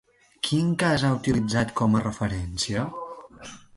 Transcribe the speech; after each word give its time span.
Quin 0.47 0.69
cas 0.83 1.03
ha 1.03 1.11
utilitzat 1.17 1.73
com 1.81 1.99
a 1.99 2.01
referència? 2.07 2.87